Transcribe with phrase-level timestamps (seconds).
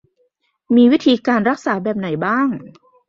[0.75, 1.13] มีวิธี
[1.49, 2.47] รักษาแบบไหนบ้าง